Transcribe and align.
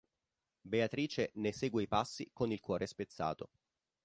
Beatrice 0.75 1.29
ne 1.35 1.51
segue 1.51 1.83
i 1.83 1.87
passi 1.87 2.27
con 2.33 2.51
il 2.51 2.59
cuore 2.59 2.87
spezzato. 2.87 3.51